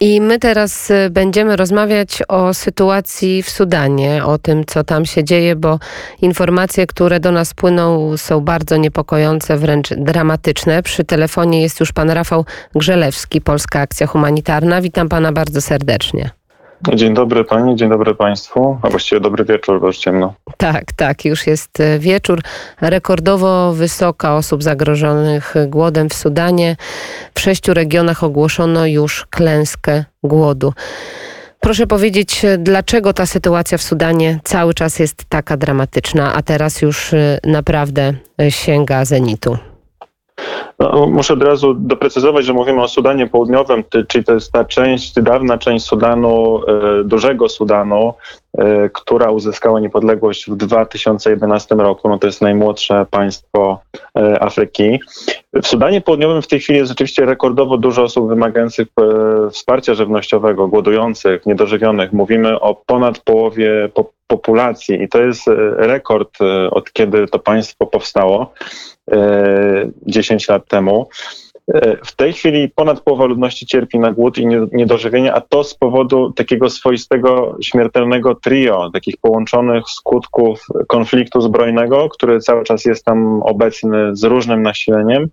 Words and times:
I 0.00 0.20
my 0.20 0.38
teraz 0.38 0.90
y, 0.90 1.10
będziemy 1.10 1.56
rozmawiać 1.56 2.22
o 2.28 2.54
sytuacji 2.54 3.42
w 3.42 3.50
Sudanie, 3.50 4.24
o 4.24 4.38
tym, 4.38 4.64
co 4.66 4.84
tam 4.84 5.06
się 5.06 5.24
dzieje, 5.24 5.56
bo 5.56 5.78
informacje, 6.22 6.86
które 6.86 7.20
do 7.20 7.32
nas 7.32 7.54
płyną, 7.54 8.16
są 8.16 8.40
bardzo 8.40 8.76
niepokojące, 8.76 9.56
wręcz 9.56 9.88
dramatyczne. 9.94 10.82
Przy 10.82 11.04
telefonie 11.04 11.62
jest 11.62 11.80
już 11.80 11.92
pan 11.92 12.10
Rafał 12.10 12.44
Grzelewski, 12.74 13.40
Polska 13.40 13.80
Akcja 13.80 14.06
Humanitarna. 14.06 14.82
Witam 14.82 15.08
pana 15.08 15.32
bardzo 15.32 15.60
serdecznie. 15.60 16.35
Dzień 16.94 17.14
dobry 17.14 17.44
Pani, 17.44 17.76
dzień 17.76 17.88
dobry 17.88 18.14
Państwu, 18.14 18.78
a 18.82 18.90
właściwie 18.90 19.20
dobry 19.20 19.44
wieczór, 19.44 19.80
bo 19.80 19.86
już 19.86 19.98
ciemno. 19.98 20.34
Tak, 20.56 20.84
tak, 20.96 21.24
już 21.24 21.46
jest 21.46 21.80
e, 21.80 21.98
wieczór. 21.98 22.40
Rekordowo 22.80 23.72
wysoka 23.72 24.36
osób 24.36 24.62
zagrożonych 24.62 25.54
głodem 25.66 26.08
w 26.08 26.14
Sudanie. 26.14 26.76
W 27.34 27.40
sześciu 27.40 27.74
regionach 27.74 28.24
ogłoszono 28.24 28.86
już 28.86 29.26
klęskę 29.30 30.04
głodu. 30.22 30.72
Proszę 31.60 31.86
powiedzieć, 31.86 32.42
dlaczego 32.58 33.12
ta 33.12 33.26
sytuacja 33.26 33.78
w 33.78 33.82
Sudanie 33.82 34.40
cały 34.44 34.74
czas 34.74 34.98
jest 34.98 35.24
taka 35.28 35.56
dramatyczna, 35.56 36.34
a 36.34 36.42
teraz 36.42 36.82
już 36.82 37.14
e, 37.14 37.38
naprawdę 37.44 38.12
sięga 38.48 39.04
zenitu? 39.04 39.58
No, 40.78 41.06
muszę 41.06 41.34
od 41.34 41.42
razu 41.42 41.74
doprecyzować, 41.74 42.44
że 42.44 42.52
mówimy 42.52 42.82
o 42.82 42.88
Sudanie 42.88 43.26
Południowym, 43.26 43.84
czyli 44.08 44.24
to 44.24 44.34
jest 44.34 44.52
ta 44.52 44.64
część, 44.64 45.14
dawna 45.14 45.58
część 45.58 45.86
Sudanu, 45.86 46.60
e, 46.68 47.04
dużego 47.04 47.48
Sudanu, 47.48 48.14
która 48.92 49.30
uzyskała 49.30 49.80
niepodległość 49.80 50.50
w 50.50 50.56
2011 50.56 51.74
roku. 51.74 52.08
No 52.08 52.18
to 52.18 52.26
jest 52.26 52.40
najmłodsze 52.40 53.06
państwo 53.10 53.80
e, 54.18 54.42
Afryki. 54.42 55.00
W 55.62 55.66
Sudanie 55.66 56.00
Południowym 56.00 56.42
w 56.42 56.46
tej 56.46 56.60
chwili 56.60 56.78
jest 56.78 56.88
rzeczywiście 56.88 57.24
rekordowo 57.24 57.78
dużo 57.78 58.02
osób 58.02 58.28
wymagających 58.28 58.88
wsparcia 59.52 59.94
żywnościowego, 59.94 60.68
głodujących, 60.68 61.46
niedożywionych. 61.46 62.12
Mówimy 62.12 62.60
o 62.60 62.74
ponad 62.74 63.18
połowie 63.18 63.88
populacji 64.26 65.02
i 65.02 65.08
to 65.08 65.22
jest 65.22 65.42
rekord 65.76 66.38
od 66.70 66.92
kiedy 66.92 67.26
to 67.26 67.38
państwo 67.38 67.86
powstało. 67.86 68.52
10 70.06 70.48
lat 70.48 70.68
temu. 70.68 71.08
E, 71.74 71.96
w 72.04 72.16
tej 72.16 72.32
chwili 72.32 72.68
ponad 72.68 73.00
połowa 73.00 73.24
ludności 73.24 73.66
cierpi 73.66 73.98
na 73.98 74.12
głód 74.12 74.38
i 74.38 74.46
niedożywienie, 74.72 75.34
a 75.34 75.40
to 75.40 75.64
z 75.64 75.74
powodu 75.74 76.32
takiego 76.32 76.70
swoistego 76.70 77.56
śmiertelnego 77.62 78.34
trio, 78.34 78.90
takich 78.92 79.16
połączonych 79.16 79.84
skutków 79.88 80.66
konfliktu 80.88 81.40
zbrojnego, 81.40 82.08
który 82.08 82.40
cały 82.40 82.64
czas 82.64 82.84
jest 82.84 83.04
tam 83.04 83.42
obecny 83.42 84.16
z 84.16 84.24
różnym 84.24 84.62
nasileniem, 84.62 85.28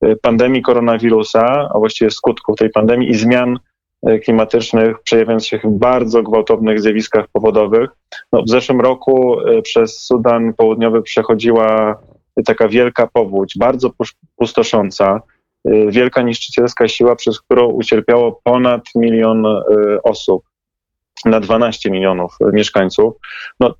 e, 0.00 0.16
pandemii 0.16 0.62
koronawirusa, 0.62 1.68
a 1.74 1.78
właściwie 1.78 2.10
skutków 2.10 2.56
tej 2.56 2.70
pandemii 2.70 3.10
i 3.10 3.14
zmian 3.14 3.58
e, 4.06 4.18
klimatycznych 4.18 5.02
przejawiających 5.02 5.48
się 5.48 5.68
w 5.68 5.78
bardzo 5.78 6.22
gwałtownych 6.22 6.80
zjawiskach 6.80 7.26
powodowych. 7.32 7.90
No, 8.32 8.42
w 8.42 8.48
zeszłym 8.48 8.80
roku 8.80 9.36
przez 9.62 9.98
Sudan 9.98 10.54
Południowy 10.54 11.02
przechodziła 11.02 11.98
taka 12.44 12.68
wielka 12.68 13.06
powódź, 13.06 13.58
bardzo 13.58 13.90
pustosząca, 14.36 15.20
wielka 15.88 16.22
niszczycielska 16.22 16.88
siła, 16.88 17.16
przez 17.16 17.40
którą 17.40 17.66
ucierpiało 17.66 18.40
ponad 18.44 18.82
milion 18.94 19.46
y, 19.46 19.62
osób 20.02 20.42
na 21.24 21.40
12 21.40 21.90
milionów 21.90 22.36
mieszkańców. 22.52 23.14
No, 23.60 23.74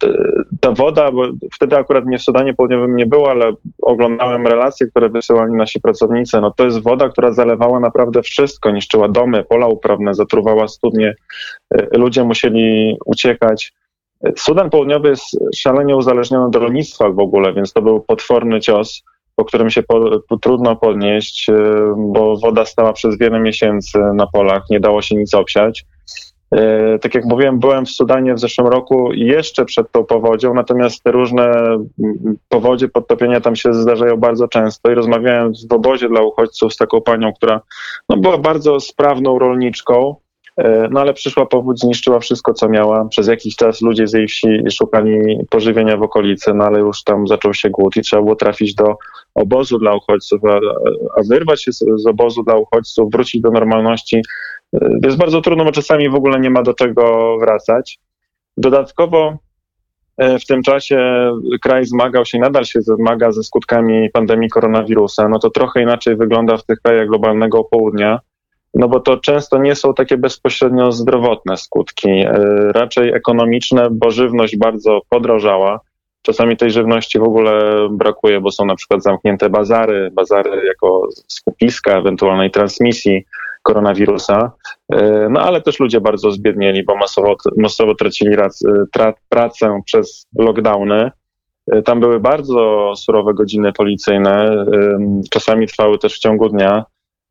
ta 0.60 0.72
woda, 0.72 1.12
bo 1.12 1.22
wtedy 1.52 1.76
akurat 1.76 2.04
mnie 2.04 2.18
w 2.18 2.22
Sudanie 2.22 2.54
Południowym 2.54 2.96
nie 2.96 3.06
było, 3.06 3.30
ale 3.30 3.52
oglądałem 3.82 4.46
relacje, 4.46 4.86
które 4.86 5.08
wysyłali 5.08 5.52
nasi 5.52 5.80
pracownicy. 5.80 6.40
No, 6.40 6.50
to 6.50 6.64
jest 6.64 6.82
woda, 6.82 7.08
która 7.08 7.32
zalewała 7.32 7.80
naprawdę 7.80 8.22
wszystko, 8.22 8.70
niszczyła 8.70 9.08
domy, 9.08 9.44
pola 9.44 9.66
uprawne, 9.66 10.14
zatruwała 10.14 10.68
studnie. 10.68 11.14
Y, 11.74 11.88
ludzie 11.92 12.24
musieli 12.24 12.96
uciekać. 13.06 13.72
Sudan 14.36 14.70
Południowy 14.70 15.08
jest 15.08 15.38
szalenie 15.56 15.96
uzależniony 15.96 16.46
od 16.46 16.56
rolnictwa 16.56 17.10
w 17.10 17.18
ogóle, 17.18 17.52
więc 17.52 17.72
to 17.72 17.82
był 17.82 18.00
potworny 18.00 18.60
cios, 18.60 19.02
po 19.36 19.44
którym 19.44 19.70
się 19.70 19.82
po, 19.82 20.20
po, 20.28 20.36
trudno 20.36 20.76
podnieść, 20.76 21.48
e, 21.48 21.54
bo 21.97 22.36
woda 22.36 22.64
stała 22.64 22.92
przez 22.92 23.19
wiele 23.19 23.41
miesięcy 23.41 23.98
na 24.14 24.26
polach, 24.26 24.62
nie 24.70 24.80
dało 24.80 25.02
się 25.02 25.16
nic 25.16 25.34
obsiać. 25.34 25.84
E, 26.52 26.98
tak 26.98 27.14
jak 27.14 27.24
mówiłem, 27.24 27.58
byłem 27.58 27.86
w 27.86 27.91
Sudanie 27.91 28.34
w 28.34 28.41
zeszłym 28.41 28.66
roku 28.66 29.12
jeszcze 29.12 29.64
przed 29.64 29.92
tą 29.92 30.04
powodzią, 30.04 30.54
natomiast 30.54 31.02
te 31.02 31.12
różne 31.12 31.52
powodzie, 32.48 32.88
podtopienia 32.88 33.41
tam 33.41 33.56
się 33.56 33.75
zdarzają 33.75 34.16
bardzo 34.16 34.48
często 34.48 34.91
i 34.91 34.94
rozmawiałem 34.94 35.52
w 35.70 35.72
obozie 35.72 36.08
dla 36.08 36.22
uchodźców 36.22 36.75
z 36.75 36.76
taką 36.76 37.00
panią, 37.00 37.32
która 37.32 37.60
no, 38.08 38.16
była 38.16 38.38
bardzo 38.38 38.80
sprawną 38.80 39.38
rolniczką, 39.38 40.16
no 40.91 41.00
ale 41.00 41.15
przyszła 41.15 41.47
powódź, 41.47 41.81
zniszczyła 41.81 42.21
wszystko, 42.21 42.55
co 42.55 42.69
miała. 42.69 43.05
Przez 43.05 43.28
jakiś 43.28 43.56
czas 43.56 43.83
ludzie 43.83 44.06
z 44.06 44.12
jej 44.12 44.27
wsi 44.27 44.49
szukali 44.71 45.39
pożywienia 45.50 45.97
w 45.97 46.03
okolicy, 46.03 46.55
no 46.55 46.65
ale 46.65 46.78
już 46.78 47.03
tam 47.03 47.27
zaczął 47.27 47.55
się 47.55 47.71
głód 47.71 47.97
i 47.97 48.03
trzeba 48.03 48.22
było 48.22 48.37
trafić 48.37 48.75
do 48.75 48.97
obozu 49.34 49.78
dla 49.78 49.94
uchodźców, 49.94 50.41
a, 50.44 50.55
a 51.17 51.22
wyrwać 51.28 51.65
się 51.65 51.72
z, 51.72 51.84
z 51.97 52.06
obozu 52.06 52.43
dla 52.43 52.56
uchodźców, 52.56 53.11
wrócić 53.12 53.41
do 53.41 53.50
normalności 53.50 54.22
e, 54.75 54.89
jest 55.05 55.17
bardzo 55.17 55.41
trudno, 55.41 55.65
bo 55.65 55.72
czasami 55.72 56.11
w 56.11 56.15
ogóle 56.15 56.41
nie 56.41 56.50
ma 56.50 56.62
do 56.62 56.75
czego 56.75 57.37
wracać. 57.38 57.99
Dodatkowo 58.56 59.38
e, 60.17 60.38
w 60.38 60.47
tym 60.47 60.62
czasie 60.62 61.31
kraj 61.62 61.84
zmagał 61.84 62.25
się, 62.25 62.38
nadal 62.38 62.65
się 62.65 62.81
zmaga 62.83 63.33
ze 63.33 63.43
skutkami 63.43 64.11
pandemii 64.11 64.50
koronawirusa. 64.50 65.28
No 65.28 65.38
to 65.38 65.50
trochę 65.50 65.83
inaczej 65.83 66.17
wygląda 66.17 66.56
w 66.56 66.65
tych 66.65 66.81
krajach 66.81 67.09
globalnego 67.09 67.65
południa 67.65 68.21
no 68.76 68.88
bo 68.88 69.00
to 69.00 69.16
często 69.16 69.59
nie 69.59 69.75
są 69.75 69.94
takie 69.94 70.16
bezpośrednio 70.16 70.92
zdrowotne 70.92 71.56
skutki, 71.56 72.10
e, 72.10 72.32
raczej 72.72 73.12
ekonomiczne, 73.12 73.88
bo 73.91 74.10
żywność 74.10 74.56
bardzo 74.56 75.00
podrożała. 75.09 75.81
Czasami 76.22 76.56
tej 76.56 76.70
żywności 76.70 77.19
w 77.19 77.22
ogóle 77.22 77.88
brakuje, 77.91 78.41
bo 78.41 78.50
są 78.50 78.64
na 78.64 78.75
przykład 78.75 79.03
zamknięte 79.03 79.50
bazary, 79.50 80.10
bazary 80.12 80.66
jako 80.66 81.09
skupiska 81.28 81.98
ewentualnej 81.98 82.50
transmisji 82.50 83.25
koronawirusa. 83.62 84.53
E, 84.93 85.28
no 85.31 85.41
ale 85.41 85.60
też 85.60 85.81
ludzie 85.81 86.00
bardzo 86.00 86.31
zbiednieli, 86.31 86.84
bo 86.84 86.97
masowo, 86.97 87.37
masowo 87.56 87.94
tracili 87.94 88.37
rac, 88.37 88.62
tra, 88.93 89.14
pracę 89.28 89.81
przez 89.84 90.26
lockdowny. 90.38 91.10
E, 91.72 91.82
tam 91.82 92.00
były 92.00 92.20
bardzo 92.20 92.93
surowe 92.97 93.34
godziny 93.34 93.72
policyjne, 93.72 94.66
czasami 95.31 95.66
trwały 95.66 95.98
też 95.98 96.14
w 96.14 96.19
ciągu 96.19 96.48
dnia. 96.48 96.84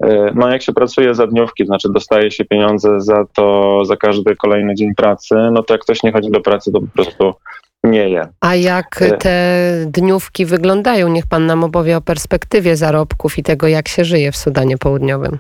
E, 0.04 0.32
no 0.36 0.50
jak 0.50 0.62
się 0.62 0.74
pracuje 0.74 1.16
za 1.16 1.28
dniówki, 1.28 1.66
znaczy 1.66 1.88
dostaje 1.94 2.32
się 2.32 2.46
pieniądze 2.46 2.90
za 2.98 3.26
to, 3.34 3.86
za 3.86 3.98
każdy 3.98 4.36
kolejny 4.36 4.76
dzień 4.76 4.96
pracy, 4.96 5.36
no 5.52 5.64
to 5.64 5.74
jak 5.74 5.82
ktoś 5.82 6.04
nie 6.04 6.12
chodzi 6.12 6.32
do 6.32 6.42
pracy, 6.42 6.72
to 6.72 6.82
po 6.82 6.88
prostu 6.88 7.34
nie 7.84 8.10
je. 8.10 8.28
A 8.40 8.56
jak 8.56 9.02
e, 9.02 9.18
te 9.18 9.70
dniówki 9.86 10.46
wyglądają? 10.46 11.08
Niech 11.08 11.28
pan 11.28 11.46
nam 11.46 11.64
opowie 11.64 11.98
o 11.98 12.02
perspektywie 12.02 12.76
zarobków 12.76 13.38
i 13.38 13.44
tego, 13.44 13.68
jak 13.68 13.88
się 13.88 14.06
żyje 14.06 14.32
w 14.32 14.38
Sudanie 14.38 14.78
Południowym. 14.78 15.40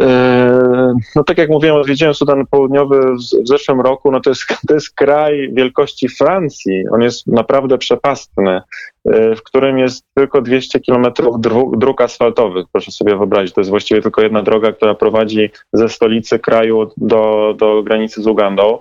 E, 0.00 0.94
no 1.16 1.24
tak 1.24 1.38
jak 1.38 1.50
mówiłem, 1.50 1.76
odwiedziłem 1.76 2.14
Sudan 2.14 2.46
Południowy 2.46 3.00
w, 3.14 3.48
zeszłym 3.48 3.80
roku, 3.80 4.10
no 4.10 4.20
to 4.20 4.30
jest, 4.30 4.42
to 4.68 4.74
jest 4.74 4.94
kraj 4.94 5.50
wielkości 5.52 6.08
Francji. 6.08 6.84
On 6.92 7.02
jest 7.02 7.26
naprawdę 7.26 7.78
przepastny, 7.78 8.60
e, 9.04 9.36
w 9.36 9.42
którym 9.42 9.78
jest 9.78 10.04
tylko 10.14 10.42
200 10.42 10.80
kilometrów 10.80 11.40
dróg 11.76 12.00
asfaltowych. 12.00 12.66
Proszę 12.72 12.92
sobie 12.92 13.16
wyobrazić, 13.16 13.54
to 13.54 13.60
jest 13.60 13.70
właściwie 13.70 14.02
tylko 14.02 14.22
jedna 14.22 14.42
droga, 14.42 14.72
która 14.72 14.94
prowadzi 14.94 15.50
ze 15.72 15.88
stolicy 15.88 16.38
kraju 16.38 16.90
do, 16.96 17.54
do 17.58 17.82
granicy 17.82 18.22
z 18.22 18.26
Ugandą. 18.26 18.78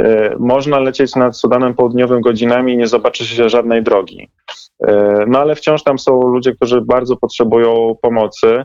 E, 0.00 0.36
można 0.38 0.80
lecieć 0.80 1.16
nad 1.16 1.36
Sudanem 1.36 1.74
Południowym 1.74 2.20
godzinami 2.20 2.72
i 2.72 2.76
nie 2.76 2.86
zobaczy 2.86 3.24
się 3.26 3.48
żadnej 3.48 3.82
drogi. 3.82 4.28
No 5.26 5.38
ale 5.38 5.54
wciąż 5.54 5.82
tam 5.82 5.98
są 5.98 6.22
ludzie, 6.22 6.52
którzy 6.52 6.80
bardzo 6.80 7.16
potrzebują 7.16 7.96
pomocy. 8.02 8.64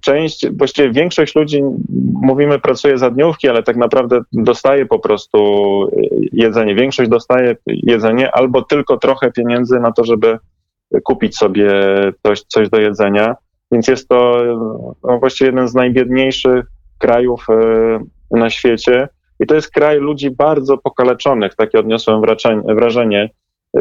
Część, 0.00 0.48
właściwie 0.50 0.90
większość 0.90 1.34
ludzi, 1.34 1.62
mówimy, 2.22 2.58
pracuje 2.58 2.98
za 2.98 3.10
dniówki, 3.10 3.48
ale 3.48 3.62
tak 3.62 3.76
naprawdę 3.76 4.20
dostaje 4.32 4.86
po 4.86 4.98
prostu 4.98 5.38
jedzenie. 6.32 6.74
Większość 6.74 7.10
dostaje 7.10 7.56
jedzenie 7.66 8.34
albo 8.34 8.62
tylko 8.62 8.96
trochę 8.96 9.32
pieniędzy 9.32 9.80
na 9.80 9.92
to, 9.92 10.04
żeby 10.04 10.38
kupić 11.04 11.36
sobie 11.36 11.70
coś, 12.22 12.42
coś 12.42 12.68
do 12.68 12.80
jedzenia. 12.80 13.34
Więc 13.72 13.88
jest 13.88 14.08
to 14.08 14.36
no, 15.04 15.18
właściwie 15.18 15.50
jeden 15.50 15.68
z 15.68 15.74
najbiedniejszych 15.74 16.64
krajów 16.98 17.46
e, 17.50 18.36
na 18.38 18.50
świecie. 18.50 19.08
I 19.40 19.46
to 19.46 19.54
jest 19.54 19.70
kraj 19.70 19.98
ludzi 19.98 20.30
bardzo 20.30 20.78
pokaleczonych, 20.78 21.54
takie 21.54 21.78
odniosłem 21.78 22.22
wrażenie, 22.76 23.30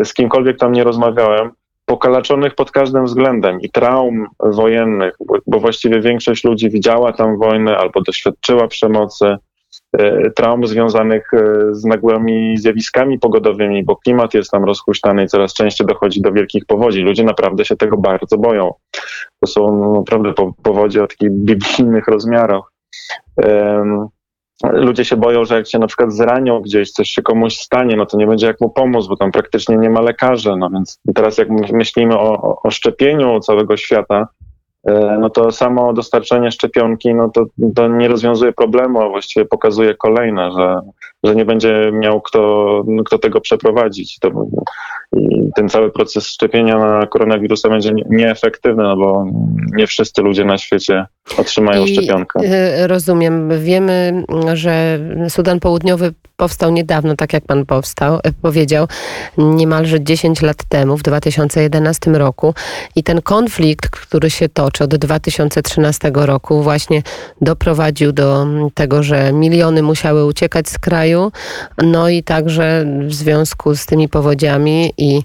z 0.04 0.13
kimkolwiek 0.13 0.57
tam 0.57 0.72
nie 0.72 0.84
rozmawiałem 0.84 1.51
pokaleczonych 1.86 2.56
pod 2.56 2.72
każdym 2.72 3.06
względem 3.06 3.62
i 3.62 3.70
traum 3.70 4.28
wojennych, 4.40 5.16
bo, 5.26 5.38
bo, 5.48 5.60
właściwie 5.60 6.02
większość 6.02 6.44
ludzi 6.44 6.70
widziała 6.70 7.14
tam 7.14 7.38
wojnę 7.38 7.78
albo 7.78 8.02
doświadczyła 8.02 8.68
przemocy. 8.68 9.38
traum 10.36 10.68
związanych 10.68 11.32
z 11.72 11.86
nagłymi 11.86 12.58
zjawiskami 12.58 13.20
pogodowymi, 13.20 13.84
bo 13.84 13.96
klimat 13.96 14.34
jest 14.34 14.52
tam 14.52 14.64
rozhuśtany 14.64 15.24
i 15.24 15.28
coraz 15.28 15.54
częściej 15.54 15.88
dochodzi 15.88 16.22
do 16.22 16.32
wielkich 16.32 16.66
powodzi. 16.66 17.02
Ludzie 17.02 17.24
naprawdę 17.24 17.66
się 17.66 17.76
tego 17.76 17.98
bardzo 17.98 18.38
boją. 18.38 18.74
To 19.40 19.48
są 19.48 19.94
naprawdę 19.94 20.34
powodzie 20.64 21.04
o 21.04 21.08
takich 21.08 21.32
biblijnych 21.32 22.08
rozmiarach 22.08 22.72
ludzie 24.71 25.06
się 25.06 25.15
boją, 25.15 25.45
że 25.45 25.56
jak 25.56 25.68
się 25.68 25.80
na 25.80 25.88
przykład 25.88 26.13
zranią 26.13 26.62
gdzieś, 26.62 26.92
coś 26.92 27.10
się 27.10 27.21
komuś 27.21 27.56
stanie, 27.56 27.95
no 27.95 28.06
to 28.06 28.18
nie 28.18 28.27
będzie 28.27 28.48
jak 28.48 28.62
mu 28.62 28.69
pomóc, 28.69 29.07
bo 29.07 29.18
tam 29.18 29.31
praktycznie 29.31 29.77
nie 29.77 29.89
ma 29.89 30.01
lekarzy. 30.01 30.56
No 30.57 30.69
więc 30.69 31.00
teraz 31.15 31.38
jak 31.38 31.50
myślimy 31.50 32.19
o, 32.19 32.62
o 32.63 32.71
szczepieniu 32.71 33.39
całego 33.39 33.77
świata, 33.77 34.27
e, 34.88 35.18
no 35.19 35.30
to 35.30 35.51
samo 35.51 35.94
dostarczenie 35.94 36.51
szczepionki, 36.51 37.13
no 37.13 37.30
to, 37.30 37.45
to 37.75 37.88
nie 37.88 38.07
rozwiązuje 38.07 38.54
problemu, 38.54 39.01
a 39.01 39.10
właściwie 39.10 39.45
pokazuje 39.45 39.95
kolejne, 39.95 40.51
że, 40.51 40.80
że 41.24 41.36
nie 41.36 41.45
będzie 41.45 41.92
miał 41.94 42.21
kto, 42.21 42.83
kto 43.06 43.19
tego 43.19 43.42
przeprowadzić. 43.42 44.19
To, 44.19 44.31
ten 45.56 45.69
cały 45.69 45.92
proces 45.92 46.27
szczepienia 46.27 46.77
na 46.77 47.07
koronawirusa 47.07 47.69
będzie 47.69 47.92
nieefektywny, 48.10 48.83
no 48.83 48.98
bo 48.98 49.25
nie 49.75 49.88
wszyscy 49.88 50.21
ludzie 50.21 50.45
na 50.45 50.57
świecie 50.57 51.06
otrzymają 51.38 51.86
I, 51.86 51.94
szczepionkę. 51.94 52.40
Y, 52.84 52.88
rozumiem. 52.88 53.64
Wiemy, 53.64 54.24
że 54.54 55.00
Sudan 55.30 55.60
Południowy 55.60 56.14
powstał 56.38 56.72
niedawno, 56.72 57.16
tak 57.16 57.34
jak 57.34 57.46
pan 57.46 57.66
powstał, 57.66 58.16
y, 58.16 58.20
powiedział, 58.42 58.88
niemalże 59.38 60.04
10 60.04 60.42
lat 60.42 60.64
temu, 60.70 60.98
w 60.98 61.02
2011 61.02 62.12
roku. 62.12 62.54
I 62.96 63.04
ten 63.04 63.22
konflikt, 63.22 63.90
który 63.90 64.30
się 64.30 64.50
toczy 64.50 64.84
od 64.84 64.96
2013 64.96 66.12
roku, 66.14 66.64
właśnie 66.64 67.04
doprowadził 67.42 68.12
do 68.12 68.46
tego, 68.74 69.04
że 69.04 69.34
miliony 69.34 69.81
musiały 69.81 70.25
uciekać 70.25 70.70
z 70.70 70.78
kraju. 70.78 71.31
No 71.78 72.10
i 72.10 72.24
także 72.24 72.86
w 73.08 73.14
związku 73.14 73.75
z 73.75 73.86
tymi 73.86 74.10
powodziami 74.10 74.94
i 74.98 75.22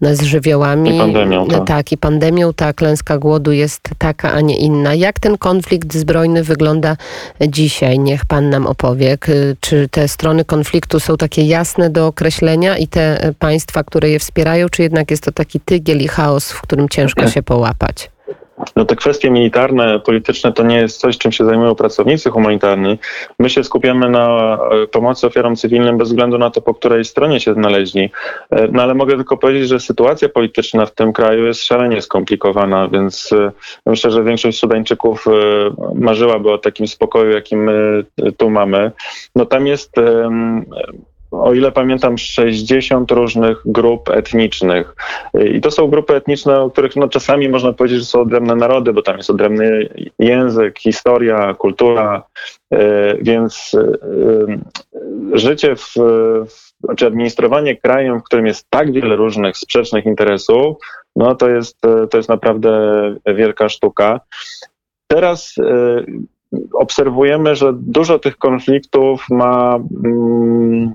z 0.00 0.22
żywiołami. 0.22 0.96
I 0.96 0.98
pandemią. 0.98 1.46
Tak. 1.46 1.66
tak, 1.66 1.92
i 1.92 1.98
pandemią 1.98 2.52
ta 2.52 2.72
klęska 2.72 3.18
głodu 3.18 3.52
jest 3.52 3.80
taka, 3.98 4.32
a 4.32 4.40
nie 4.40 4.56
inna. 4.56 4.94
Jak 4.94 5.20
ten 5.20 5.38
konflikt 5.38 5.94
zbrojny 5.94 6.44
wygląda 6.44 6.96
dzisiaj? 7.48 7.98
Niech 7.98 8.24
pan 8.24 8.50
nam 8.50 8.66
opowie. 8.66 9.18
Czy 9.60 9.88
te 9.88 10.08
strony 10.08 10.44
konfliktu 10.44 11.00
są 11.00 11.16
takie 11.16 11.42
jasne 11.42 11.90
do 11.90 12.06
określenia 12.06 12.76
i 12.76 12.88
te 12.88 13.34
państwa, 13.38 13.84
które 13.84 14.10
je 14.10 14.18
wspierają, 14.18 14.68
czy 14.68 14.82
jednak 14.82 15.10
jest 15.10 15.22
to 15.22 15.32
taki 15.32 15.60
tygiel 15.60 15.98
i 15.98 16.08
chaos, 16.08 16.52
w 16.52 16.60
którym 16.60 16.88
ciężko 16.88 17.28
się 17.28 17.42
połapać? 17.42 18.10
No 18.76 18.84
te 18.84 18.96
kwestie 18.96 19.30
militarne, 19.30 20.00
polityczne 20.00 20.52
to 20.52 20.62
nie 20.62 20.76
jest 20.76 21.00
coś, 21.00 21.18
czym 21.18 21.32
się 21.32 21.44
zajmują 21.44 21.74
pracownicy 21.74 22.30
humanitarni. 22.30 22.98
My 23.38 23.50
się 23.50 23.64
skupiamy 23.64 24.10
na 24.10 24.58
e, 24.82 24.86
pomocy 24.86 25.26
ofiarom 25.26 25.56
cywilnym 25.56 25.98
bez 25.98 26.08
względu 26.08 26.38
na 26.38 26.50
to, 26.50 26.60
po 26.60 26.74
której 26.74 27.04
stronie 27.04 27.40
się 27.40 27.54
znaleźli. 27.54 28.10
E, 28.50 28.68
no 28.72 28.82
ale 28.82 28.94
mogę 28.94 29.16
tylko 29.16 29.36
powiedzieć, 29.36 29.68
że 29.68 29.80
sytuacja 29.80 30.28
polityczna 30.28 30.86
w 30.86 30.94
tym 30.94 31.12
kraju 31.12 31.46
jest 31.46 31.64
szalenie 31.64 32.02
skomplikowana, 32.02 32.88
więc 32.88 33.32
e, 33.32 33.52
myślę, 33.86 34.10
że 34.10 34.24
większość 34.24 34.58
Sudańczyków 34.58 35.24
marzyłaby 35.94 36.52
o 36.52 36.58
takim 36.58 36.88
spokoju, 36.88 37.30
jakim 37.30 37.64
my 37.64 38.04
tu 38.36 38.50
mamy. 38.50 38.92
No 39.36 39.46
tam 39.46 39.66
jest 39.66 39.92
o 41.30 41.54
ile 41.54 41.72
pamiętam, 41.72 42.18
60 42.18 43.10
różnych 43.10 43.62
grup 43.64 44.10
etnicznych. 44.10 44.94
I 45.54 45.60
to 45.60 45.70
są 45.70 45.88
grupy 45.88 46.14
etniczne, 46.14 46.60
o 46.60 46.70
których 46.70 46.96
no, 46.96 47.08
czasami 47.08 47.48
można 47.48 47.72
powiedzieć, 47.72 47.98
że 47.98 48.04
są 48.04 48.20
odrębne 48.20 48.54
narody, 48.54 48.92
bo 48.92 49.02
tam 49.02 49.16
jest 49.16 49.30
odrębny 49.30 49.88
język, 50.18 50.78
historia, 50.78 51.54
kultura, 51.54 52.22
e, 52.72 53.14
więc 53.22 53.74
e, 53.74 53.80
e, 53.80 55.38
życie 55.38 55.76
w, 55.76 55.94
czy 56.96 57.06
administrowanie 57.06 57.76
krajem, 57.76 58.20
w 58.20 58.24
którym 58.24 58.46
jest 58.46 58.66
tak 58.70 58.92
wiele 58.92 59.16
różnych 59.16 59.56
sprzecznych 59.56 60.06
interesów, 60.06 60.76
no 61.16 61.34
to 61.34 61.48
jest, 61.48 61.80
to 62.10 62.16
jest 62.16 62.28
naprawdę 62.28 62.70
wielka 63.26 63.68
sztuka. 63.68 64.20
Teraz 65.06 65.54
obserwujemy, 66.72 67.56
że 67.56 67.72
dużo 67.72 68.18
tych 68.18 68.36
konfliktów 68.36 69.24
ma, 69.30 69.78
mm, 70.04 70.94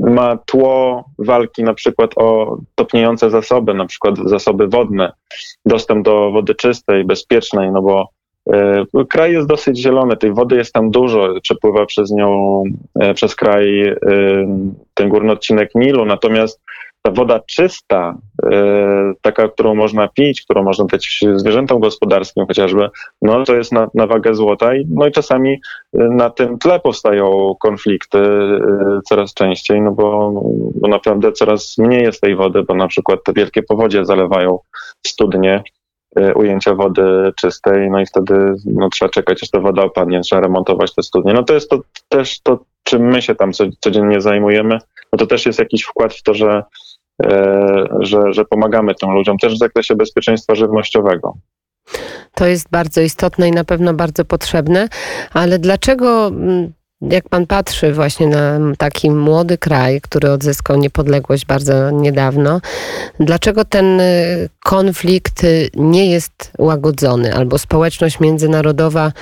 ma 0.00 0.36
tło 0.36 1.04
walki 1.18 1.62
na 1.64 1.74
przykład 1.74 2.10
o 2.16 2.58
topniejące 2.74 3.30
zasoby, 3.30 3.74
na 3.74 3.86
przykład 3.86 4.14
zasoby 4.24 4.68
wodne, 4.68 5.12
dostęp 5.66 6.04
do 6.04 6.30
wody 6.30 6.54
czystej, 6.54 7.04
bezpiecznej, 7.04 7.72
no 7.72 7.82
bo 7.82 8.08
e, 8.52 8.84
Kraj 9.10 9.32
jest 9.32 9.48
dosyć 9.48 9.78
zielony, 9.78 10.16
tej 10.16 10.32
wody 10.32 10.56
jest 10.56 10.72
tam 10.72 10.90
dużo, 10.90 11.40
przepływa 11.42 11.86
przez 11.86 12.10
nią, 12.10 12.62
e, 13.00 13.14
przez 13.14 13.34
kraj 13.34 13.82
e, 13.82 13.96
ten 14.94 15.08
górny 15.08 15.32
odcinek 15.32 15.74
Nilu, 15.74 16.04
natomiast 16.04 16.60
ta 17.02 17.10
woda 17.10 17.40
czysta, 17.46 18.18
e, 18.52 19.12
taka, 19.20 19.48
którą 19.48 19.74
można 19.74 20.08
pić, 20.08 20.42
którą 20.42 20.62
można 20.62 20.84
dać 20.84 21.20
zwierzętom 21.34 21.80
gospodarskim 21.80 22.46
chociażby, 22.46 22.90
no 23.22 23.44
to 23.44 23.54
jest 23.54 23.72
na, 23.72 23.90
na 23.94 24.06
wagę 24.06 24.34
złota 24.34 24.74
i, 24.74 24.86
no 24.90 25.06
i 25.06 25.12
czasami 25.12 25.52
e, 25.52 25.58
na 25.98 26.30
tym 26.30 26.58
tle 26.58 26.80
powstają 26.80 27.54
konflikty 27.60 28.18
e, 28.18 29.00
coraz 29.08 29.34
częściej, 29.34 29.80
no 29.80 29.92
bo, 29.92 30.32
bo 30.74 30.88
naprawdę 30.88 31.32
coraz 31.32 31.78
mniej 31.78 32.02
jest 32.02 32.20
tej 32.20 32.36
wody, 32.36 32.62
bo 32.62 32.74
na 32.74 32.88
przykład 32.88 33.20
te 33.24 33.32
wielkie 33.32 33.62
powodzie 33.62 34.04
zalewają 34.04 34.58
studnie, 35.06 35.62
ujęcia 36.34 36.74
wody 36.74 37.32
czystej, 37.36 37.90
no 37.90 38.00
i 38.00 38.06
wtedy 38.06 38.54
no, 38.66 38.88
trzeba 38.88 39.08
czekać, 39.08 39.42
aż 39.42 39.50
ta 39.50 39.60
woda 39.60 39.82
opadnie, 39.82 40.20
trzeba 40.20 40.42
remontować 40.42 40.94
te 40.94 41.02
studnie. 41.02 41.32
No 41.32 41.42
to 41.42 41.54
jest 41.54 41.70
to 41.70 41.80
też 42.08 42.40
to, 42.40 42.58
czym 42.82 43.02
my 43.02 43.22
się 43.22 43.34
tam 43.34 43.50
codziennie 43.80 44.20
zajmujemy, 44.20 44.78
no 45.12 45.18
to 45.18 45.26
też 45.26 45.46
jest 45.46 45.58
jakiś 45.58 45.82
wkład 45.82 46.14
w 46.14 46.22
to, 46.22 46.34
że 46.34 46.62
że, 48.00 48.32
że 48.32 48.44
pomagamy 48.44 48.94
tym 48.94 49.10
ludziom 49.10 49.38
też 49.38 49.54
w 49.54 49.58
zakresie 49.58 49.96
bezpieczeństwa 49.96 50.54
żywnościowego. 50.54 51.34
To 52.34 52.46
jest 52.46 52.70
bardzo 52.70 53.00
istotne 53.00 53.48
i 53.48 53.52
na 53.52 53.64
pewno 53.64 53.94
bardzo 53.94 54.24
potrzebne, 54.24 54.88
ale 55.32 55.58
dlaczego 55.58 56.26
mm, 56.26 56.72
jak 57.00 57.28
pan 57.28 57.46
patrzy 57.46 57.92
właśnie 57.92 58.26
na 58.26 58.58
taki 58.78 59.10
młody 59.10 59.58
kraj, 59.58 60.00
który 60.00 60.30
odzyskał 60.30 60.76
niepodległość 60.76 61.46
bardzo 61.46 61.90
niedawno, 61.90 62.60
dlaczego 63.20 63.64
ten 63.64 64.00
y, 64.00 64.48
konflikt 64.64 65.44
y, 65.44 65.70
nie 65.74 66.10
jest 66.10 66.52
łagodzony, 66.58 67.34
albo 67.34 67.58
społeczność 67.58 68.20
międzynarodowa 68.20 69.12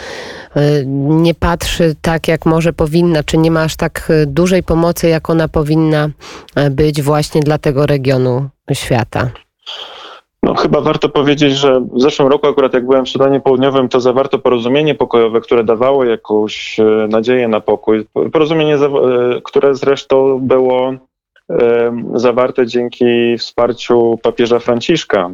y, 0.57 0.85
nie 1.07 1.35
patrzy 1.35 1.97
tak, 2.03 2.29
jak 2.29 2.47
może 2.47 2.73
powinna, 2.73 3.23
czy 3.23 3.39
nie 3.39 3.51
ma 3.51 3.63
aż 3.63 3.77
tak 3.77 4.13
dużej 4.27 4.63
pomocy, 4.63 5.09
jak 5.09 5.31
ona 5.31 5.49
powinna 5.49 6.11
być 6.71 7.03
właśnie 7.03 7.41
dla 7.41 7.59
tego 7.59 7.87
regionu 7.87 8.49
świata? 8.73 9.31
No, 10.49 10.55
chyba 10.55 10.81
warto 10.81 11.09
powiedzieć, 11.09 11.53
że 11.53 11.81
w 11.81 12.01
zeszłym 12.01 12.29
roku, 12.29 12.47
akurat 12.47 12.75
jak 12.75 12.87
byłem 12.87 13.05
w 13.05 13.09
Sudanie 13.09 13.41
Południowym, 13.41 13.89
to 13.89 14.01
zawarto 14.01 14.39
porozumienie 14.39 14.95
pokojowe, 14.95 15.41
które 15.41 15.65
dawało 15.65 16.05
jakąś 16.05 16.81
e, 16.81 16.85
nadzieję 17.09 17.49
na 17.49 17.61
pokój. 17.61 18.07
Porozumienie, 18.33 18.75
e, 18.75 18.81
które 19.45 19.75
zresztą 19.75 20.39
było 20.43 20.95
e, 21.51 21.93
zawarte 22.15 22.67
dzięki 22.67 23.39
wsparciu 23.39 24.19
papieża 24.23 24.59
Franciszka, 24.59 25.31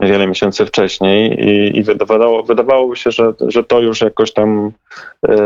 wiele 0.00 0.26
miesięcy 0.26 0.66
wcześniej 0.66 1.40
i, 1.48 1.78
i 1.78 1.82
wydawało, 1.82 2.42
wydawało 2.42 2.94
się, 2.94 3.10
że, 3.10 3.32
że 3.40 3.64
to 3.64 3.80
już 3.80 4.00
jakoś 4.00 4.32
tam, 4.32 4.72
yy, 5.28 5.36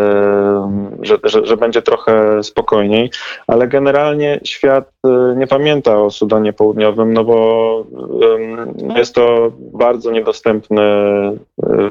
że, 1.03 1.19
że, 1.25 1.47
że, 1.47 1.57
będzie 1.57 1.83
trochę 1.83 2.43
spokojniej, 2.43 3.11
ale 3.47 3.69
generalnie 3.69 4.41
świat 4.45 4.93
e, 5.07 5.35
nie 5.37 5.47
pamięta 5.47 6.03
o 6.03 6.11
Sudanie 6.11 6.53
Południowym, 6.53 7.13
no 7.13 7.25
bo 7.25 7.87
jest 8.97 9.15
to 9.15 9.53
bardzo 9.59 10.11
niedostępny 10.11 10.83
yy, 11.63 11.91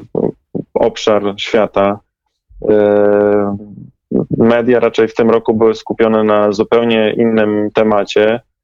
obszar 0.74 1.34
świata. 1.36 1.98
Media 4.38 4.80
raczej 4.80 5.08
w 5.08 5.14
tym 5.14 5.30
roku 5.30 5.54
były 5.54 5.74
skupione 5.74 6.24
na 6.24 6.52
zupełnie 6.52 7.14
innym 7.16 7.70
temacie 7.74 8.40
E, 8.40 8.55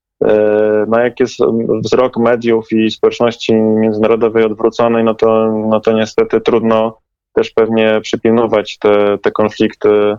no 0.88 1.00
jak 1.00 1.20
jest 1.20 1.38
wzrok 1.84 2.16
mediów 2.16 2.72
i 2.72 2.90
społeczności 2.90 3.54
międzynarodowej 3.54 4.44
odwrócony, 4.44 5.04
no 5.04 5.14
to, 5.14 5.52
no 5.68 5.80
to 5.80 5.92
niestety 5.92 6.40
trudno 6.40 6.98
też 7.32 7.50
pewnie 7.50 8.00
przypilnować 8.00 8.78
te, 8.78 9.18
te 9.18 9.30
konflikty 9.30 9.88
E, 9.88 10.18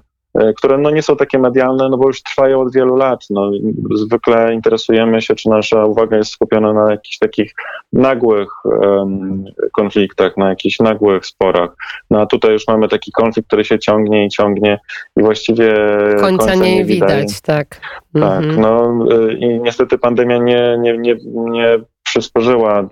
które 0.56 0.78
no 0.78 0.90
nie 0.90 1.02
są 1.02 1.16
takie 1.16 1.40
medialne, 1.40 1.90
no 1.90 1.98
bo 1.98 2.08
już 2.08 2.24
trwają 2.24 2.62
od 2.62 2.74
wielu 2.74 2.96
lat. 2.96 3.26
No, 3.30 3.52
zwykle 3.96 4.54
interesujemy 4.54 5.22
się, 5.22 5.36
czy 5.36 5.50
nasza 5.50 5.86
uwaga 5.86 6.18
jest 6.18 6.32
skupiona 6.32 6.74
na 6.74 6.92
jakichś 6.92 7.18
takich 7.18 7.54
nagłych 7.94 8.66
um, 8.66 9.46
konfliktach, 9.72 10.38
na 10.38 10.50
jakichś 10.50 10.80
nagłych 10.80 11.26
sporach. 11.26 11.76
No 12.10 12.22
a 12.22 12.26
tutaj 12.26 12.52
już 12.52 12.68
mamy 12.68 12.88
taki 12.88 13.12
konflikt, 13.12 13.48
który 13.48 13.66
się 13.66 13.80
ciągnie 13.80 14.26
i 14.26 14.30
ciągnie 14.30 14.80
i 15.18 15.22
właściwie 15.22 15.76
końca, 16.20 16.28
końca 16.28 16.56
nie, 16.56 16.76
nie 16.76 16.86
widać, 16.86 17.42
tak. 17.42 17.82
Tak, 18.14 18.44
mhm. 18.44 18.62
no 18.62 19.06
e, 19.12 19.34
i 19.34 19.60
niestety 19.60 19.98
pandemia 19.98 20.38
nie, 20.38 20.78
nie, 20.80 20.98
nie, 20.98 21.16
nie 21.36 21.80
przysporzyła 22.04 22.90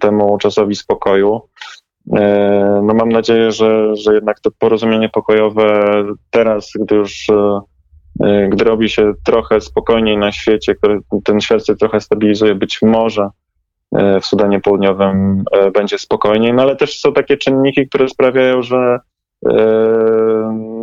temu 0.00 0.38
czasowi 0.38 0.74
spokoju. 0.74 1.40
No 2.82 2.94
mam 2.94 3.08
nadzieję, 3.08 3.52
że, 3.52 3.96
że 3.96 4.14
jednak 4.14 4.40
to 4.40 4.50
porozumienie 4.58 5.08
pokojowe 5.08 5.94
teraz, 6.30 6.70
gdy 6.80 6.94
już 6.94 7.26
gdy 8.48 8.64
robi 8.64 8.88
się 8.88 9.12
trochę 9.24 9.60
spokojniej 9.60 10.18
na 10.18 10.32
świecie, 10.32 10.74
ten 11.24 11.40
świat 11.40 11.66
się 11.66 11.76
trochę 11.76 12.00
stabilizuje, 12.00 12.54
być 12.54 12.78
może 12.82 13.28
w 14.22 14.26
Sudanie 14.26 14.60
Południowym 14.60 15.44
będzie 15.74 15.98
spokojniej, 15.98 16.52
no 16.52 16.62
ale 16.62 16.76
też 16.76 17.00
są 17.00 17.12
takie 17.12 17.36
czynniki, 17.36 17.88
które 17.88 18.08
sprawiają, 18.08 18.62
że 18.62 18.98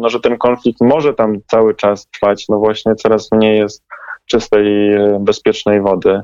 no, 0.02 0.10
że 0.10 0.20
ten 0.20 0.38
konflikt 0.38 0.82
może 0.82 1.14
tam 1.14 1.38
cały 1.48 1.76
czas 1.76 2.08
trwać, 2.08 2.46
no 2.50 2.60
właśnie 2.60 2.96
coraz 2.96 3.32
mniej 3.32 3.58
jest 3.58 3.84
czystej, 4.26 4.96
bezpiecznej 5.20 5.82
wody. 5.82 6.22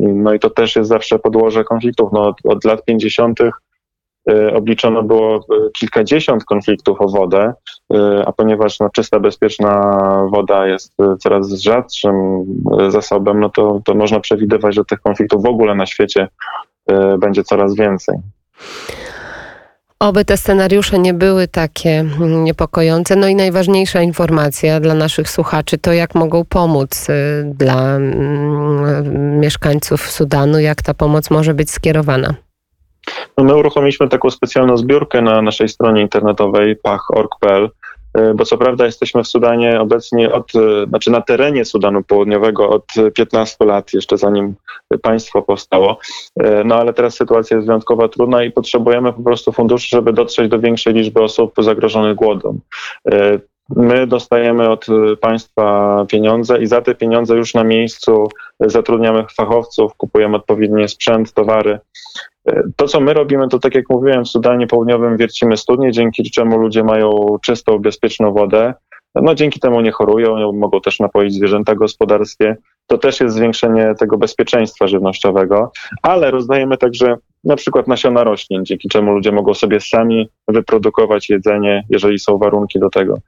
No 0.00 0.34
i 0.34 0.38
to 0.38 0.50
też 0.50 0.76
jest 0.76 0.88
zawsze 0.88 1.18
podłoże 1.18 1.64
konfliktów. 1.64 2.10
No, 2.12 2.28
od, 2.28 2.36
od 2.44 2.64
lat 2.64 2.84
50. 2.84 3.38
obliczono 4.54 5.02
było 5.02 5.46
kilkadziesiąt 5.78 6.44
konfliktów 6.44 7.00
o 7.00 7.08
wodę, 7.08 7.52
a 8.26 8.32
ponieważ 8.32 8.80
no, 8.80 8.90
czysta, 8.90 9.20
bezpieczna 9.20 9.72
woda 10.32 10.66
jest 10.66 10.94
coraz 11.18 11.48
rzadszym 11.48 12.44
zasobem, 12.88 13.40
no 13.40 13.48
to, 13.48 13.80
to 13.84 13.94
można 13.94 14.20
przewidywać, 14.20 14.74
że 14.74 14.84
tych 14.84 15.00
konfliktów 15.00 15.42
w 15.42 15.48
ogóle 15.48 15.74
na 15.74 15.86
świecie 15.86 16.28
będzie 17.18 17.44
coraz 17.44 17.76
więcej. 17.76 18.16
Oby 20.00 20.24
te 20.24 20.36
scenariusze 20.36 20.98
nie 20.98 21.14
były 21.14 21.48
takie 21.48 22.04
niepokojące. 22.20 23.16
No 23.16 23.28
i 23.28 23.34
najważniejsza 23.34 24.02
informacja 24.02 24.80
dla 24.80 24.94
naszych 24.94 25.30
słuchaczy 25.30 25.78
to, 25.78 25.92
jak 25.92 26.14
mogą 26.14 26.44
pomóc 26.44 27.08
y, 27.08 27.12
dla 27.54 27.96
mm, 27.96 29.40
mieszkańców 29.40 30.10
Sudanu, 30.10 30.58
jak 30.58 30.82
ta 30.82 30.94
pomoc 30.94 31.30
może 31.30 31.54
być 31.54 31.70
skierowana. 31.70 32.34
No 33.38 33.44
my 33.44 33.56
uruchomiliśmy 33.56 34.08
taką 34.08 34.30
specjalną 34.30 34.76
zbiórkę 34.76 35.22
na 35.22 35.42
naszej 35.42 35.68
stronie 35.68 36.02
internetowej 36.02 36.76
pach.org.pl 36.76 37.70
bo 38.34 38.44
co 38.44 38.58
prawda 38.58 38.86
jesteśmy 38.86 39.22
w 39.22 39.28
Sudanie 39.28 39.80
obecnie 39.80 40.32
od, 40.32 40.52
e, 40.54 40.86
znaczy 40.88 41.10
na 41.10 41.20
terenie 41.20 41.64
Sudanu 41.64 42.02
Południowego 42.02 42.70
od 42.70 42.84
15 43.14 43.64
lat, 43.64 43.92
jeszcze 43.92 44.18
zanim 44.18 44.54
państwo 45.02 45.42
powstało. 45.42 45.98
E, 46.40 46.64
no 46.64 46.74
ale 46.74 46.92
teraz 46.92 47.14
sytuacja 47.14 47.56
jest 47.56 47.66
wyjątkowo 47.66 48.08
trudna 48.08 48.44
i 48.44 48.50
potrzebujemy 48.50 49.12
po 49.12 49.22
prostu 49.22 49.52
funduszy, 49.52 49.88
żeby 49.88 50.12
dotrzeć 50.12 50.48
do 50.48 50.58
większej 50.58 50.94
liczby 50.94 51.22
osób 51.22 51.54
zagrożonych 51.58 52.16
głodem. 52.16 52.60
My 53.76 54.06
dostajemy 54.06 54.70
od 54.70 54.86
państwa 55.20 56.04
pieniądze 56.08 56.62
i 56.62 56.66
za 56.66 56.80
te 56.80 56.94
pieniądze 56.94 57.36
już 57.36 57.54
na 57.54 57.64
miejscu 57.64 58.28
zatrudniamy 58.60 59.24
fachowców, 59.36 59.94
kupujemy 59.94 60.36
odpowiedni 60.36 60.88
sprzęt, 60.88 61.32
towary. 61.32 61.78
To, 62.76 62.86
co 62.86 63.00
my 63.00 63.14
robimy, 63.14 63.48
to 63.48 63.58
tak 63.58 63.74
jak 63.74 63.84
mówiłem, 63.90 64.24
w 64.24 64.28
Sudanie 64.28 64.66
Południowym 64.66 65.16
wiercimy 65.16 65.56
studnie, 65.56 65.92
dzięki 65.92 66.30
czemu 66.30 66.58
ludzie 66.58 66.84
mają 66.84 67.36
czystą, 67.44 67.78
bezpieczną 67.78 68.32
wodę. 68.32 68.74
No, 69.14 69.34
dzięki 69.34 69.60
temu 69.60 69.80
nie 69.80 69.92
chorują, 69.92 70.52
mogą 70.52 70.80
też 70.80 71.00
napoić 71.00 71.34
zwierzęta 71.34 71.74
gospodarskie. 71.74 72.56
To 72.86 72.98
też 72.98 73.20
jest 73.20 73.34
zwiększenie 73.34 73.94
tego 73.98 74.18
bezpieczeństwa 74.18 74.86
żywnościowego, 74.86 75.72
ale 76.02 76.30
rozdajemy 76.30 76.76
także 76.76 77.16
na 77.44 77.56
przykład 77.56 77.88
nasiona 77.88 78.24
roślin, 78.24 78.64
dzięki 78.64 78.88
czemu 78.88 79.12
ludzie 79.12 79.32
mogą 79.32 79.54
sobie 79.54 79.80
sami 79.80 80.28
wyprodukować 80.48 81.30
jedzenie, 81.30 81.84
jeżeli 81.90 82.18
są 82.18 82.38
warunki 82.38 82.78
do 82.78 82.90
tego. 82.90 83.18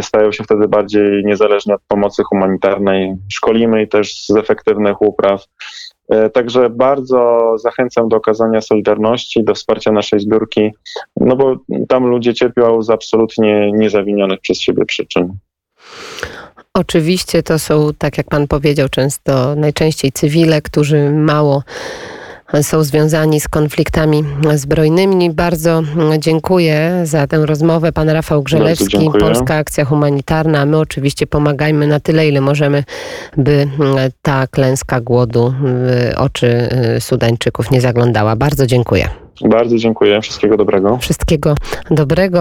Stają 0.00 0.32
się 0.32 0.44
wtedy 0.44 0.68
bardziej 0.68 1.24
niezależni 1.24 1.72
od 1.72 1.80
pomocy 1.88 2.22
humanitarnej. 2.22 3.14
Szkolimy 3.32 3.82
ich 3.82 3.88
też 3.88 4.26
z 4.26 4.30
efektywnych 4.30 5.02
upraw. 5.02 5.46
E, 6.08 6.30
także 6.30 6.70
bardzo 6.70 7.52
zachęcam 7.58 8.08
do 8.08 8.16
okazania 8.16 8.60
solidarności, 8.60 9.44
do 9.44 9.54
wsparcia 9.54 9.92
naszej 9.92 10.20
zbiórki, 10.20 10.70
no 11.16 11.36
bo 11.36 11.56
tam 11.88 12.06
ludzie 12.06 12.34
cierpią 12.34 12.82
z 12.82 12.90
absolutnie 12.90 13.72
niezawinionych 13.72 14.40
przez 14.40 14.60
siebie 14.60 14.84
przyczyn. 14.84 15.38
Oczywiście 16.74 17.42
to 17.42 17.58
są, 17.58 17.90
tak 17.98 18.18
jak 18.18 18.26
pan 18.26 18.48
powiedział, 18.48 18.88
często 18.88 19.54
najczęściej 19.56 20.12
cywile, 20.12 20.62
którzy 20.62 21.10
mało 21.10 21.62
są 22.62 22.84
związani 22.84 23.40
z 23.40 23.48
konfliktami 23.48 24.24
zbrojnymi. 24.54 25.30
Bardzo 25.30 25.82
dziękuję 26.18 27.00
za 27.04 27.26
tę 27.26 27.46
rozmowę. 27.46 27.92
Pan 27.92 28.08
Rafał 28.08 28.42
Grzelewski, 28.42 29.10
Polska 29.20 29.54
Akcja 29.54 29.84
Humanitarna. 29.84 30.66
My 30.66 30.78
oczywiście 30.78 31.26
pomagajmy 31.26 31.86
na 31.86 32.00
tyle, 32.00 32.28
ile 32.28 32.40
możemy, 32.40 32.84
by 33.36 33.68
ta 34.22 34.46
klęska 34.46 35.00
głodu 35.00 35.54
w 35.62 36.12
oczy 36.16 36.68
Sudańczyków 37.00 37.70
nie 37.70 37.80
zaglądała. 37.80 38.36
Bardzo 38.36 38.66
dziękuję. 38.66 39.08
Bardzo 39.44 39.76
dziękuję. 39.76 40.20
Wszystkiego 40.20 40.56
dobrego. 40.56 40.98
Wszystkiego 40.98 41.54
dobrego. 41.90 42.40